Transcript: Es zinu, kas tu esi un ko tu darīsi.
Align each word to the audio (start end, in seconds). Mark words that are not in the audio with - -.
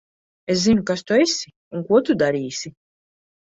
Es 0.53 0.63
zinu, 0.63 0.83
kas 0.87 1.03
tu 1.11 1.21
esi 1.27 1.53
un 1.77 1.87
ko 1.93 2.03
tu 2.11 2.19
darīsi. 2.25 2.77